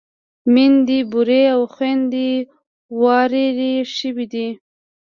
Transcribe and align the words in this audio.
ميندې 0.53 0.99
بورې 1.11 1.41
او 1.55 1.61
خويندې 1.73 2.29
ورارې 3.01 3.73
شوې 3.97 4.25
وې. 4.33 4.47